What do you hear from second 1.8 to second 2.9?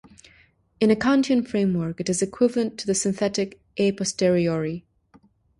it is equivalent to